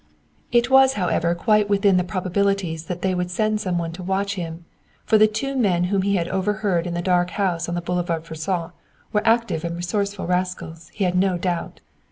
It 0.51 0.71
was, 0.71 0.93
however, 0.93 1.35
quite 1.35 1.69
within 1.69 1.97
the 1.97 2.03
probabilities 2.03 2.85
that 2.85 3.03
they 3.03 3.13
would 3.13 3.29
send 3.29 3.61
some 3.61 3.77
one 3.77 3.91
to 3.91 4.01
watch 4.01 4.33
him, 4.33 4.65
for 5.05 5.19
the 5.19 5.27
two 5.27 5.55
men 5.55 5.83
whom 5.93 6.01
he 6.01 6.15
had 6.15 6.27
overheard 6.29 6.87
in 6.87 6.95
the 6.95 7.03
dark 7.03 7.29
house 7.37 7.69
on 7.69 7.75
the 7.75 7.81
Boulevard 7.81 8.25
Froissart 8.25 8.71
were 9.13 9.21
active 9.27 9.63
and 9.63 9.77
resourceful 9.77 10.25
rascals, 10.25 10.89
he 10.95 11.03
had 11.03 11.13
no 11.13 11.37
doubt. 11.37 11.81